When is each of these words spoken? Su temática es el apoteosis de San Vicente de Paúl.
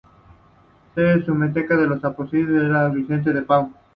Su 0.95 1.25
temática 1.27 1.75
es 1.75 1.81
el 1.81 1.93
apoteosis 1.93 2.47
de 2.49 2.67
San 2.69 2.91
Vicente 2.95 3.31
de 3.31 3.43
Paúl. 3.43 3.71